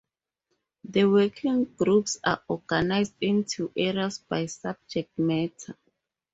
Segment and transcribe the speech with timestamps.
[0.83, 5.77] The working groups are organized into areas by subject matter.